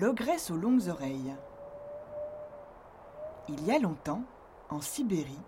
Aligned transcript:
L'ogresse 0.00 0.50
aux 0.50 0.56
longues 0.56 0.88
oreilles. 0.88 1.34
Il 3.48 3.64
y 3.64 3.70
a 3.70 3.78
longtemps, 3.78 4.24
en 4.68 4.82
Sibérie, 4.82 5.40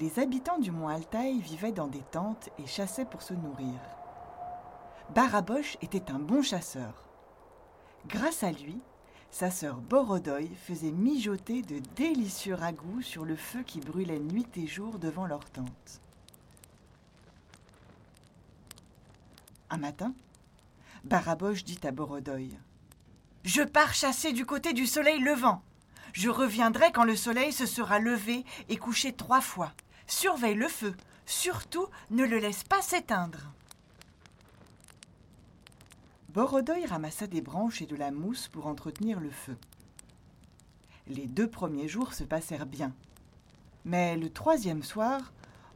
les 0.00 0.18
habitants 0.18 0.58
du 0.58 0.70
mont 0.70 0.88
Altaï 0.88 1.40
vivaient 1.40 1.72
dans 1.72 1.88
des 1.88 2.02
tentes 2.10 2.48
et 2.58 2.66
chassaient 2.66 3.04
pour 3.04 3.20
se 3.20 3.34
nourrir. 3.34 3.74
Baraboche 5.14 5.76
était 5.82 6.10
un 6.10 6.20
bon 6.20 6.40
chasseur. 6.40 7.06
Grâce 8.06 8.42
à 8.42 8.50
lui, 8.50 8.80
sa 9.30 9.50
sœur 9.50 9.76
Borodoy 9.76 10.48
faisait 10.54 10.92
mijoter 10.92 11.60
de 11.60 11.80
délicieux 11.96 12.54
ragoûts 12.54 13.02
sur 13.02 13.26
le 13.26 13.36
feu 13.36 13.62
qui 13.62 13.80
brûlait 13.80 14.20
nuit 14.20 14.48
et 14.56 14.66
jour 14.66 14.98
devant 14.98 15.26
leur 15.26 15.44
tente. 15.50 16.00
Un 19.68 19.78
matin, 19.78 20.14
Baraboche 21.04 21.64
dit 21.64 21.80
à 21.82 21.90
Borodoy 21.90 22.48
Je 23.44 23.60
pars 23.60 23.92
chasser 23.92 24.32
du 24.32 24.46
côté 24.46 24.72
du 24.72 24.86
soleil 24.86 25.20
levant. 25.20 25.62
Je 26.14 26.30
reviendrai 26.30 26.92
quand 26.92 27.04
le 27.04 27.14
soleil 27.14 27.52
se 27.52 27.66
sera 27.66 27.98
levé 27.98 28.44
et 28.70 28.78
couché 28.78 29.12
trois 29.12 29.42
fois. 29.42 29.72
Surveille 30.06 30.54
le 30.54 30.68
feu. 30.68 30.94
Surtout, 31.26 31.86
ne 32.10 32.24
le 32.24 32.38
laisse 32.38 32.64
pas 32.64 32.80
s'éteindre. 32.80 33.52
Borodoy 36.30 36.86
ramassa 36.86 37.26
des 37.26 37.42
branches 37.42 37.82
et 37.82 37.86
de 37.86 37.96
la 37.96 38.10
mousse 38.10 38.48
pour 38.48 38.66
entretenir 38.66 39.20
le 39.20 39.30
feu. 39.30 39.56
Les 41.06 41.26
deux 41.26 41.48
premiers 41.48 41.86
jours 41.86 42.14
se 42.14 42.24
passèrent 42.24 42.66
bien. 42.66 42.92
Mais 43.84 44.16
le 44.16 44.30
troisième 44.30 44.82
soir, 44.82 45.20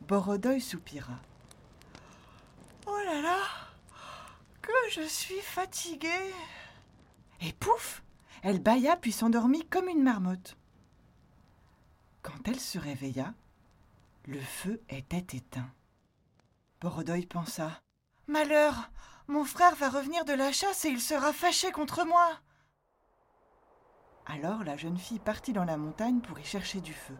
Borodoy 0.08 0.62
soupira. 0.62 1.18
Oh 2.86 2.98
là 3.04 3.20
là 3.20 3.38
Que 4.62 4.72
je 4.90 5.02
suis 5.02 5.40
fatiguée 5.42 6.32
Et 7.40 7.52
pouf 7.52 8.02
Elle 8.42 8.60
bâilla 8.60 8.96
puis 8.96 9.12
s'endormit 9.12 9.66
comme 9.66 9.88
une 9.88 10.02
marmotte. 10.02 10.56
Quand 12.22 12.46
elle 12.46 12.60
se 12.60 12.78
réveilla, 12.78 13.34
le 14.26 14.40
feu 14.40 14.82
était 14.88 15.36
éteint. 15.36 15.70
Borodoy 16.80 17.26
pensa 17.26 17.80
Malheur 18.26 18.90
Mon 19.26 19.44
frère 19.44 19.74
va 19.76 19.88
revenir 19.88 20.24
de 20.24 20.32
la 20.32 20.52
chasse 20.52 20.84
et 20.84 20.90
il 20.90 21.00
sera 21.00 21.32
fâché 21.32 21.72
contre 21.72 22.04
moi. 22.04 22.38
Alors 24.26 24.62
la 24.64 24.76
jeune 24.76 24.98
fille 24.98 25.18
partit 25.18 25.52
dans 25.52 25.64
la 25.64 25.78
montagne 25.78 26.20
pour 26.20 26.38
y 26.38 26.44
chercher 26.44 26.80
du 26.80 26.92
feu. 26.92 27.16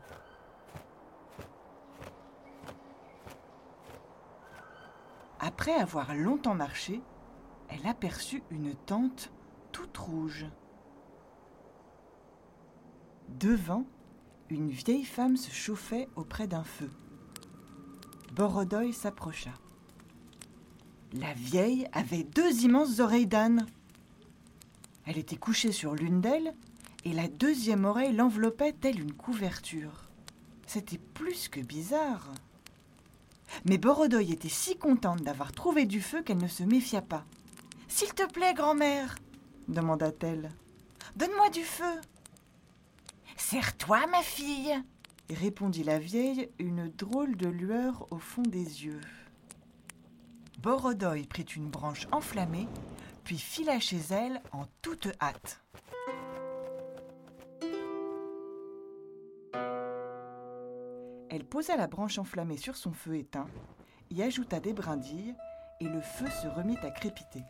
Après 5.40 5.72
avoir 5.72 6.14
longtemps 6.14 6.54
marché, 6.54 7.00
elle 7.68 7.86
aperçut 7.86 8.42
une 8.50 8.74
tente 8.74 9.30
toute 9.78 9.96
rouge. 9.98 10.46
Devant, 13.38 13.86
une 14.50 14.70
vieille 14.70 15.04
femme 15.04 15.36
se 15.36 15.52
chauffait 15.52 16.08
auprès 16.16 16.48
d'un 16.48 16.64
feu. 16.64 16.90
Borodoy 18.34 18.92
s'approcha. 18.92 19.52
La 21.12 21.32
vieille 21.32 21.86
avait 21.92 22.24
deux 22.24 22.64
immenses 22.64 22.98
oreilles 22.98 23.28
d'âne. 23.28 23.66
Elle 25.06 25.16
était 25.16 25.36
couchée 25.36 25.70
sur 25.70 25.94
l'une 25.94 26.20
d'elles 26.20 26.54
et 27.04 27.12
la 27.12 27.28
deuxième 27.28 27.84
oreille 27.84 28.16
l'enveloppait 28.16 28.72
telle 28.72 28.98
une 28.98 29.14
couverture. 29.14 30.08
C'était 30.66 30.98
plus 30.98 31.48
que 31.48 31.60
bizarre. 31.60 32.32
Mais 33.64 33.78
Borodoy 33.78 34.32
était 34.32 34.48
si 34.48 34.76
contente 34.76 35.22
d'avoir 35.22 35.52
trouvé 35.52 35.86
du 35.86 36.00
feu 36.00 36.22
qu'elle 36.22 36.38
ne 36.38 36.48
se 36.48 36.64
méfia 36.64 37.00
pas. 37.00 37.24
S'il 37.86 38.12
te 38.12 38.26
plaît, 38.26 38.54
grand-mère, 38.54 39.14
demanda-t-elle, 39.68 40.50
donne-moi 41.16 41.50
du 41.50 41.62
feu. 41.62 42.00
Serre-toi, 43.36 44.06
ma 44.08 44.22
fille, 44.22 44.82
répondit 45.30 45.84
la 45.84 45.98
vieille, 45.98 46.50
une 46.58 46.88
drôle 46.88 47.36
de 47.36 47.48
lueur 47.48 48.06
au 48.10 48.18
fond 48.18 48.42
des 48.42 48.84
yeux. 48.84 49.00
Borodoy 50.60 51.26
prit 51.26 51.42
une 51.42 51.70
branche 51.70 52.08
enflammée, 52.10 52.66
puis 53.24 53.38
fila 53.38 53.78
chez 53.78 54.00
elle 54.10 54.42
en 54.52 54.64
toute 54.82 55.08
hâte. 55.20 55.62
Elle 61.30 61.44
posa 61.44 61.76
la 61.76 61.86
branche 61.86 62.18
enflammée 62.18 62.56
sur 62.56 62.74
son 62.74 62.92
feu 62.92 63.16
éteint, 63.16 63.46
y 64.10 64.22
ajouta 64.22 64.58
des 64.58 64.72
brindilles, 64.72 65.36
et 65.78 65.84
le 65.84 66.00
feu 66.00 66.26
se 66.42 66.48
remit 66.48 66.78
à 66.78 66.90
crépiter. 66.90 67.44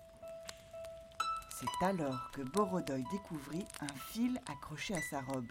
C'est 1.61 1.85
alors 1.85 2.31
que 2.31 2.43
Borodoy 2.43 3.03
découvrit 3.11 3.65
un 3.81 3.93
fil 4.13 4.41
accroché 4.47 4.95
à 4.95 5.03
sa 5.03 5.21
robe. 5.23 5.51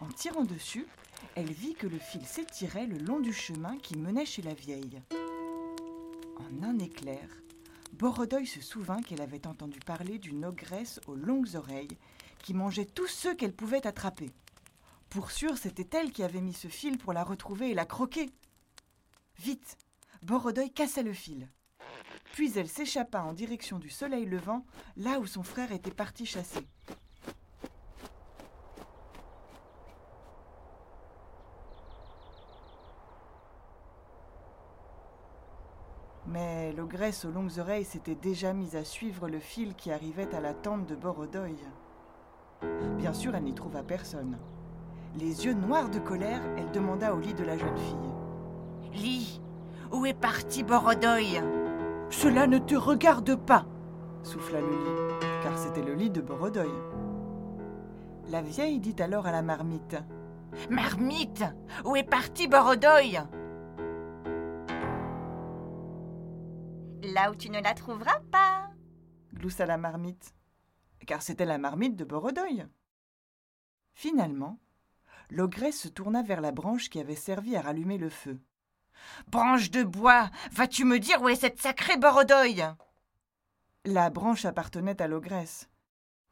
En 0.00 0.08
tirant 0.08 0.42
dessus, 0.42 0.84
elle 1.36 1.52
vit 1.52 1.74
que 1.74 1.86
le 1.86 2.00
fil 2.00 2.26
s'étirait 2.26 2.88
le 2.88 2.98
long 2.98 3.20
du 3.20 3.32
chemin 3.32 3.78
qui 3.78 3.96
menait 3.96 4.26
chez 4.26 4.42
la 4.42 4.54
vieille. 4.54 5.00
En 6.40 6.64
un 6.64 6.76
éclair, 6.80 7.28
Borodoy 7.92 8.44
se 8.44 8.60
souvint 8.60 9.00
qu'elle 9.00 9.20
avait 9.20 9.46
entendu 9.46 9.78
parler 9.78 10.18
d'une 10.18 10.44
ogresse 10.44 10.98
aux 11.06 11.14
longues 11.14 11.54
oreilles 11.54 11.96
qui 12.42 12.52
mangeait 12.52 12.84
tous 12.84 13.06
ceux 13.06 13.36
qu'elle 13.36 13.54
pouvait 13.54 13.86
attraper. 13.86 14.32
Pour 15.08 15.30
sûr, 15.30 15.56
c'était 15.56 15.96
elle 15.96 16.10
qui 16.10 16.24
avait 16.24 16.40
mis 16.40 16.54
ce 16.54 16.66
fil 16.66 16.98
pour 16.98 17.12
la 17.12 17.22
retrouver 17.22 17.70
et 17.70 17.74
la 17.74 17.86
croquer. 17.86 18.28
Vite, 19.38 19.76
Borodoy 20.22 20.72
cassa 20.72 21.02
le 21.02 21.12
fil. 21.12 21.48
Puis 22.32 22.58
elle 22.58 22.68
s'échappa 22.68 23.20
en 23.20 23.34
direction 23.34 23.78
du 23.78 23.90
soleil 23.90 24.24
levant, 24.24 24.64
là 24.96 25.20
où 25.20 25.26
son 25.26 25.42
frère 25.42 25.70
était 25.70 25.90
parti 25.90 26.24
chasser. 26.24 26.66
Mais 36.26 36.72
l'ogresse 36.72 37.26
aux 37.26 37.30
longues 37.30 37.58
oreilles 37.58 37.84
s'était 37.84 38.14
déjà 38.14 38.54
mise 38.54 38.76
à 38.76 38.84
suivre 38.84 39.28
le 39.28 39.38
fil 39.38 39.74
qui 39.74 39.90
arrivait 39.90 40.34
à 40.34 40.40
la 40.40 40.54
tente 40.54 40.86
de 40.86 40.94
Borodoy. 40.94 41.56
Bien 42.96 43.12
sûr, 43.12 43.34
elle 43.34 43.44
n'y 43.44 43.54
trouva 43.54 43.82
personne. 43.82 44.38
Les 45.18 45.44
yeux 45.44 45.52
noirs 45.52 45.90
de 45.90 45.98
colère, 45.98 46.40
elle 46.56 46.70
demanda 46.70 47.12
au 47.12 47.20
lit 47.20 47.34
de 47.34 47.44
la 47.44 47.58
jeune 47.58 47.76
fille. 47.76 48.94
Lit, 48.94 49.42
où 49.90 50.06
est 50.06 50.14
parti 50.14 50.62
Borodoy 50.62 51.42
Cela 52.12 52.46
ne 52.46 52.58
te 52.58 52.74
regarde 52.74 53.34
pas, 53.34 53.66
souffla 54.22 54.60
le 54.60 54.68
lit, 54.68 55.26
car 55.42 55.58
c'était 55.58 55.82
le 55.82 55.94
lit 55.94 56.10
de 56.10 56.20
Borodoy. 56.20 56.70
La 58.28 58.42
vieille 58.42 58.78
dit 58.78 58.94
alors 59.02 59.26
à 59.26 59.32
la 59.32 59.42
marmite. 59.42 59.96
Marmite, 60.70 61.42
où 61.86 61.96
est 61.96 62.04
parti 62.08 62.46
Borodoy? 62.46 63.18
Là 67.02 67.30
où 67.30 67.34
tu 67.34 67.50
ne 67.50 67.60
la 67.60 67.74
trouveras 67.74 68.20
pas. 68.30 68.70
gloussa 69.32 69.64
la 69.66 69.78
marmite, 69.78 70.34
car 71.06 71.22
c'était 71.22 71.46
la 71.46 71.58
marmite 71.58 71.96
de 71.96 72.04
Borodoy. 72.04 72.66
Finalement, 73.94 74.60
l'ogresse 75.30 75.80
se 75.80 75.88
tourna 75.88 76.22
vers 76.22 76.42
la 76.42 76.52
branche 76.52 76.90
qui 76.90 77.00
avait 77.00 77.16
servi 77.16 77.56
à 77.56 77.62
rallumer 77.62 77.96
le 77.98 78.10
feu. 78.10 78.38
Branche 79.28 79.70
de 79.70 79.82
bois, 79.82 80.30
vas-tu 80.52 80.84
me 80.84 80.98
dire 80.98 81.20
où 81.22 81.28
est 81.28 81.36
cette 81.36 81.60
sacrée 81.60 81.96
Borodoy 81.96 82.64
La 83.84 84.10
branche 84.10 84.44
appartenait 84.44 85.00
à 85.00 85.08
l'ogresse. 85.08 85.68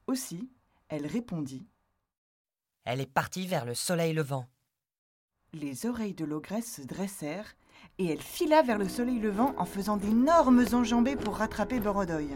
Aussi, 0.07 0.51
elle 0.89 1.07
répondit. 1.07 1.67
Elle 2.85 3.01
est 3.01 3.13
partie 3.13 3.47
vers 3.47 3.65
le 3.65 3.75
soleil 3.75 4.13
levant. 4.13 4.47
Les 5.53 5.87
oreilles 5.87 6.15
de 6.15 6.25
l'ogresse 6.25 6.77
se 6.77 6.83
dressèrent 6.83 7.55
et 7.99 8.07
elle 8.07 8.23
fila 8.23 8.63
vers 8.63 8.79
le 8.79 8.89
soleil 8.89 9.19
levant 9.19 9.55
en 9.59 9.65
faisant 9.65 9.97
d'énormes 9.97 10.65
enjambées 10.73 11.17
pour 11.17 11.37
rattraper 11.37 11.81
Borodoy. 11.81 12.29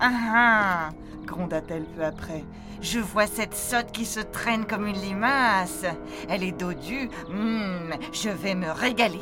Ah 0.00 0.10
ah 0.34 0.90
gronda-t-elle 1.26 1.84
peu 1.84 2.04
après. 2.04 2.44
Je 2.80 2.98
vois 2.98 3.26
cette 3.26 3.54
sotte 3.54 3.92
qui 3.92 4.06
se 4.06 4.20
traîne 4.20 4.66
comme 4.66 4.86
une 4.86 5.00
limace. 5.00 5.84
Elle 6.28 6.42
est 6.42 6.52
dodue. 6.52 7.10
Hum, 7.28 7.92
je 8.12 8.30
vais 8.30 8.54
me 8.54 8.70
régaler. 8.70 9.20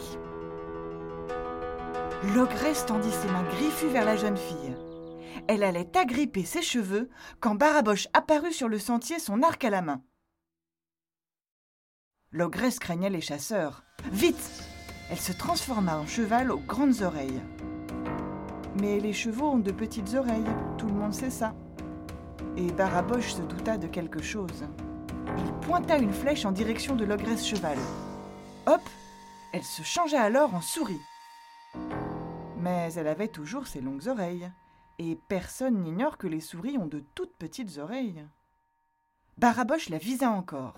L'ogresse 2.35 2.87
tendit 2.87 3.11
ses 3.11 3.29
mains 3.29 3.45
griffues 3.45 3.89
vers 3.89 4.05
la 4.05 4.17
jeune 4.17 4.37
fille. 4.37 4.77
Elle 5.49 5.63
allait 5.63 5.97
agripper 5.97 6.45
ses 6.45 6.63
cheveux 6.63 7.09
quand 7.41 7.55
Baraboche 7.55 8.09
apparut 8.13 8.53
sur 8.53 8.69
le 8.69 8.79
sentier, 8.79 9.19
son 9.19 9.43
arc 9.43 9.65
à 9.65 9.71
la 9.71 9.83
main. 9.83 10.03
L'ogresse 12.31 12.79
craignait 12.79 13.11
les 13.11 13.21
chasseurs. 13.21 13.85
Vite 14.13 14.63
Elle 15.11 15.19
se 15.19 15.33
transforma 15.33 15.97
en 15.97 16.07
cheval 16.07 16.51
aux 16.51 16.59
grandes 16.59 17.03
oreilles. 17.03 17.41
Mais 18.81 19.01
les 19.01 19.13
chevaux 19.13 19.51
ont 19.51 19.59
de 19.59 19.73
petites 19.73 20.15
oreilles, 20.15 20.45
tout 20.77 20.87
le 20.87 20.93
monde 20.93 21.15
sait 21.15 21.31
ça. 21.31 21.55
Et 22.57 22.71
Baraboche 22.73 23.35
se 23.35 23.43
douta 23.43 23.77
de 23.77 23.87
quelque 23.87 24.23
chose. 24.23 24.65
Il 25.37 25.53
pointa 25.67 25.99
une 25.99 26.13
flèche 26.13 26.45
en 26.45 26.53
direction 26.53 26.95
de 26.95 27.05
l'ogresse 27.05 27.47
cheval. 27.47 27.79
Hop 28.67 28.81
Elle 29.53 29.65
se 29.65 29.83
changea 29.83 30.21
alors 30.21 30.55
en 30.55 30.61
souris. 30.61 31.01
Mais 32.61 32.93
elle 32.95 33.09
avait 33.09 33.29
toujours 33.29 33.67
ses 33.67 33.81
longues 33.81 34.07
oreilles, 34.07 34.51
et 34.99 35.19
personne 35.29 35.83
n'ignore 35.83 36.19
que 36.19 36.27
les 36.27 36.41
souris 36.41 36.79
ont 36.79 36.87
de 36.87 37.03
toutes 37.15 37.37
petites 37.37 37.79
oreilles. 37.79 38.25
Baraboche 39.39 39.89
la 39.89 39.99
visa 39.99 40.31
encore. 40.31 40.75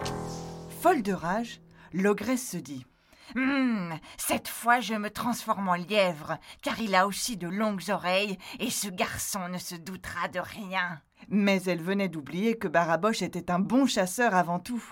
Folle 0.81 1.02
de 1.02 1.12
rage, 1.12 1.61
l'ogresse 1.93 2.49
se 2.50 2.56
dit 2.56 2.87
Hum, 3.36 3.94
cette 4.16 4.48
fois 4.48 4.80
je 4.80 4.94
me 4.94 5.10
transforme 5.10 5.68
en 5.68 5.74
lièvre, 5.74 6.38
car 6.62 6.80
il 6.80 6.94
a 6.94 7.06
aussi 7.06 7.36
de 7.36 7.48
longues 7.48 7.90
oreilles, 7.90 8.38
et 8.58 8.70
ce 8.70 8.88
garçon 8.88 9.48
ne 9.48 9.58
se 9.58 9.74
doutera 9.74 10.28
de 10.28 10.40
rien. 10.40 11.00
Mais 11.28 11.62
elle 11.64 11.82
venait 11.82 12.08
d'oublier 12.08 12.58
que 12.58 12.68
Baraboche 12.68 13.22
était 13.22 13.50
un 13.50 13.58
bon 13.58 13.86
chasseur 13.86 14.34
avant 14.34 14.58
tout. 14.58 14.84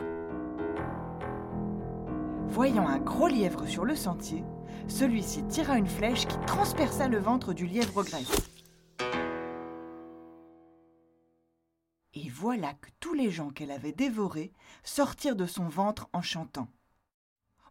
Voyant 2.48 2.86
un 2.86 2.98
gros 2.98 3.28
lièvre 3.28 3.66
sur 3.66 3.84
le 3.84 3.96
sentier, 3.96 4.44
celui-ci 4.88 5.46
tira 5.48 5.76
une 5.76 5.86
flèche 5.86 6.26
qui 6.26 6.38
transperça 6.46 7.08
le 7.08 7.18
ventre 7.18 7.52
du 7.52 7.66
lièvre 7.66 8.02
grec. 8.02 8.26
Et 12.14 12.30
voilà 12.30 12.74
que 12.74 12.88
tous 13.00 13.14
les 13.14 13.30
gens 13.30 13.50
qu'elle 13.50 13.70
avait 13.70 13.92
dévorés 13.92 14.52
sortirent 14.82 15.36
de 15.36 15.46
son 15.46 15.68
ventre 15.68 16.08
en 16.12 16.22
chantant. 16.22 16.68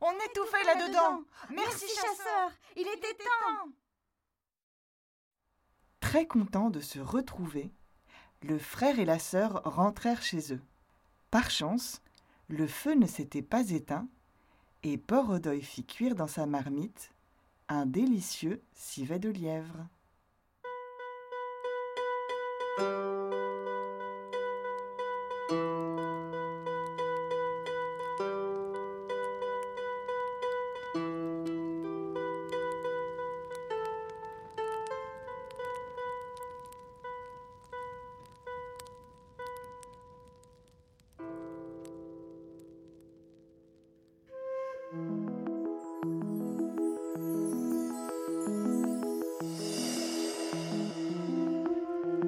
On 0.02 0.12
étouffait 0.12 0.64
là-dedans. 0.64 1.24
Merci, 1.50 1.88
chasseur. 1.88 2.52
Il 2.76 2.88
était 2.88 3.16
temps. 3.16 3.70
Très 6.00 6.28
contents 6.28 6.70
de 6.70 6.80
se 6.80 7.00
retrouver, 7.00 7.72
le 8.42 8.60
frère 8.60 9.00
et 9.00 9.06
la 9.06 9.20
sœur 9.20 9.62
rentrèrent 9.66 10.22
chez 10.22 10.54
eux. 10.54 10.62
Par 11.32 11.50
chance, 11.50 12.02
le 12.48 12.68
feu 12.68 12.94
ne 12.94 13.08
s'était 13.08 13.42
pas 13.42 13.70
éteint 13.70 14.08
et 14.84 14.98
Borodoy 14.98 15.62
fit 15.62 15.86
cuire 15.86 16.16
dans 16.16 16.28
sa 16.28 16.46
marmite 16.46 17.12
un 17.68 17.86
délicieux 17.86 18.62
civet 18.74 19.20
de 19.20 19.30
lièvre. 19.30 19.88